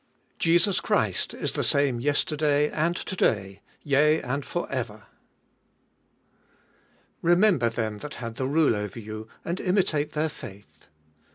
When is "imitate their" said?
9.59-10.27